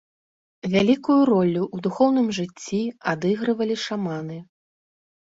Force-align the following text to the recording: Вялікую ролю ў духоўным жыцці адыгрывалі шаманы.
Вялікую 0.75 1.17
ролю 1.31 1.61
ў 1.75 1.87
духоўным 1.89 2.27
жыцці 2.41 2.83
адыгрывалі 3.15 3.75
шаманы. 3.87 4.37